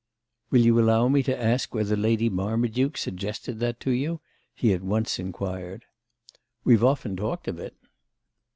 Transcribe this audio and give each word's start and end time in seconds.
"Will 0.49 0.61
you 0.61 0.79
allow 0.79 1.07
me 1.09 1.21
to 1.21 1.39
ask 1.39 1.75
whether 1.75 1.95
Lady 1.95 2.27
Marmaduke 2.27 2.97
suggested 2.97 3.59
that 3.59 3.79
to 3.81 3.91
you?" 3.91 4.19
he 4.55 4.73
at 4.73 4.81
once 4.81 5.19
inquired. 5.19 5.85
"We've 6.63 6.83
often 6.83 7.15
talked 7.15 7.47
of 7.47 7.59
it." 7.59 7.75